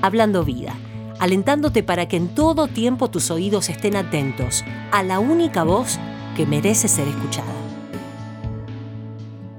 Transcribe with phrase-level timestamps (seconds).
[0.00, 0.74] Hablando Vida,
[1.18, 5.98] alentándote para que en todo tiempo tus oídos estén atentos a la única voz
[6.36, 7.52] que merece ser escuchada.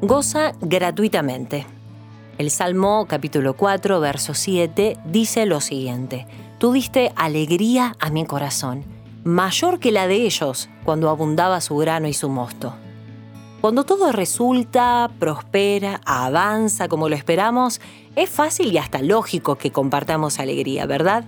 [0.01, 1.65] Goza gratuitamente.
[2.37, 6.25] El Salmo capítulo 4, verso 7 dice lo siguiente,
[6.57, 8.85] Tú diste alegría a mi corazón,
[9.25, 12.73] mayor que la de ellos cuando abundaba su grano y su mosto.
[13.61, 17.81] Cuando todo resulta, prospera, avanza como lo esperamos,
[18.15, 21.25] es fácil y hasta lógico que compartamos alegría, ¿verdad?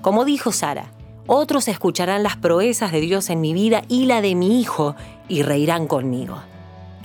[0.00, 0.90] Como dijo Sara,
[1.26, 4.96] otros escucharán las proezas de Dios en mi vida y la de mi hijo
[5.28, 6.38] y reirán conmigo.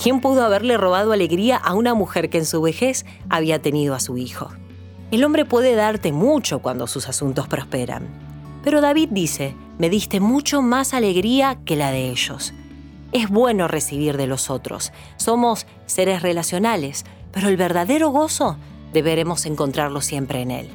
[0.02, 4.00] ¿Quién pudo haberle robado alegría a una mujer que en su vejez había tenido a
[4.00, 4.52] su hijo?
[5.12, 8.08] El hombre puede darte mucho cuando sus asuntos prosperan.
[8.64, 12.54] Pero David dice, me diste mucho más alegría que la de ellos.
[13.12, 14.92] Es bueno recibir de los otros.
[15.18, 18.58] Somos seres relacionales, pero el verdadero gozo
[18.94, 20.70] deberemos encontrarlo siempre en Él,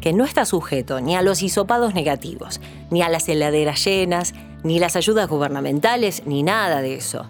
[0.00, 4.78] que no está sujeto ni a los hisopados negativos, ni a las heladeras llenas, ni
[4.78, 7.26] las ayudas gubernamentales, ni nada de eso.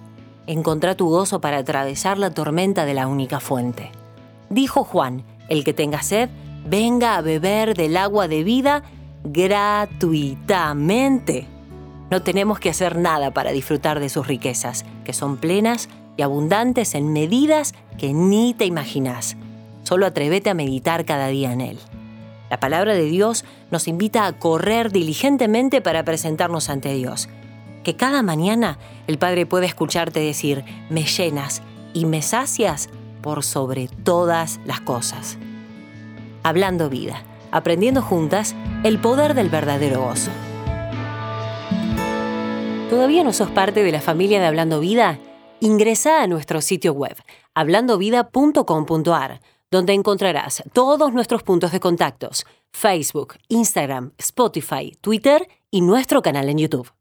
[0.46, 3.92] Encontrá tu gozo para atravesar la tormenta de la única fuente.
[4.50, 6.30] Dijo Juan, el que tenga sed,
[6.66, 8.82] venga a beber del agua de vida
[9.24, 11.57] gratuitamente.
[12.10, 16.94] No tenemos que hacer nada para disfrutar de sus riquezas, que son plenas y abundantes
[16.94, 19.36] en medidas que ni te imaginas.
[19.82, 21.78] Solo atrévete a meditar cada día en Él.
[22.50, 27.28] La palabra de Dios nos invita a correr diligentemente para presentarnos ante Dios.
[27.84, 31.62] Que cada mañana el Padre pueda escucharte decir, me llenas
[31.92, 32.88] y me sacias
[33.22, 35.38] por sobre todas las cosas.
[36.42, 40.30] Hablando vida, aprendiendo juntas el poder del verdadero gozo.
[42.88, 45.18] ¿Todavía no sos parte de la familia de Hablando Vida?
[45.60, 47.16] Ingresa a nuestro sitio web,
[47.52, 56.48] hablandovida.com.ar, donde encontrarás todos nuestros puntos de contactos, Facebook, Instagram, Spotify, Twitter y nuestro canal
[56.48, 56.97] en YouTube.